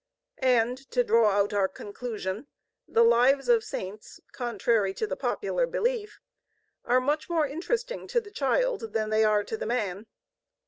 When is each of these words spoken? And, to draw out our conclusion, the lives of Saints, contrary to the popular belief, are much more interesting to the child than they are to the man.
And, 0.39 0.79
to 0.89 1.03
draw 1.03 1.29
out 1.29 1.53
our 1.53 1.67
conclusion, 1.67 2.47
the 2.87 3.03
lives 3.03 3.47
of 3.47 3.63
Saints, 3.63 4.19
contrary 4.31 4.95
to 4.95 5.05
the 5.05 5.15
popular 5.15 5.67
belief, 5.67 6.19
are 6.83 6.99
much 6.99 7.29
more 7.29 7.45
interesting 7.45 8.07
to 8.07 8.19
the 8.19 8.31
child 8.31 8.93
than 8.93 9.11
they 9.11 9.23
are 9.23 9.43
to 9.43 9.57
the 9.57 9.67
man. 9.67 10.07